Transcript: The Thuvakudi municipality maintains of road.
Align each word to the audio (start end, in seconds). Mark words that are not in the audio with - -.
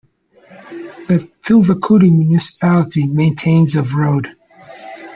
The 1.05 1.29
Thuvakudi 1.43 2.11
municipality 2.11 3.05
maintains 3.05 3.75
of 3.75 3.93
road. 3.93 4.29